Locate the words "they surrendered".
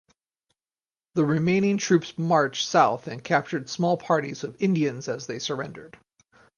5.27-5.95